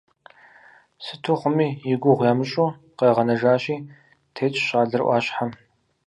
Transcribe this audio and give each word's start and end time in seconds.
Сыту 1.05 1.33
хъуми, 1.39 1.69
и 1.91 1.93
гугъу 2.01 2.25
ямыщӏу 2.31 2.75
къагъэнэжащи, 2.97 3.75
тетщ 4.35 4.59
щӏалэр 4.67 5.01
ӏуащхьэм. 5.05 5.51